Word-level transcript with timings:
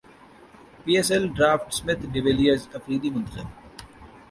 پی 0.83 0.91
S 0.97 1.09
L 1.11 1.25
draft 1.35 1.67
Smith 1.71 2.03
de 2.11 2.19
Villiers 2.25 2.63
Afridi 2.77 3.09
منتخب 3.15 3.47